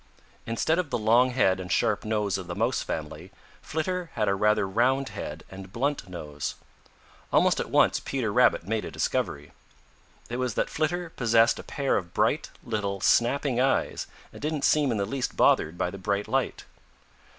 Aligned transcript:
Instead 0.47 0.79
of 0.79 0.89
the 0.89 0.97
long 0.97 1.29
head 1.29 1.59
and 1.59 1.71
sharp 1.71 2.03
nose 2.03 2.35
of 2.35 2.47
the 2.47 2.55
Mouse 2.55 2.81
family, 2.81 3.31
Flitter 3.61 4.09
had 4.15 4.27
a 4.27 4.33
rather 4.33 4.67
round 4.67 5.09
head 5.09 5.43
and 5.51 5.71
blunt 5.71 6.09
nose. 6.09 6.55
Almost 7.31 7.59
at 7.59 7.69
once 7.69 7.99
Peter 7.99 8.33
Rabbit 8.33 8.67
made 8.67 8.83
a 8.83 8.89
discovery. 8.89 9.51
It 10.27 10.37
was 10.37 10.55
that 10.55 10.71
Flitter 10.71 11.11
possessed 11.11 11.59
a 11.59 11.63
pair 11.63 11.97
of 11.97 12.15
bright, 12.15 12.49
little, 12.63 12.99
snapping 12.99 13.59
eyes 13.61 14.07
and 14.33 14.41
didn't 14.41 14.65
seem 14.65 14.89
in 14.89 14.97
the 14.97 15.05
least 15.05 15.37
bothered 15.37 15.77
by 15.77 15.91
the 15.91 15.99
bright 15.99 16.27
light. 16.27 16.65